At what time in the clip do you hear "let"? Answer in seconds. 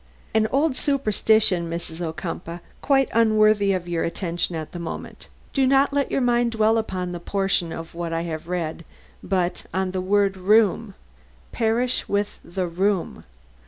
5.93-6.09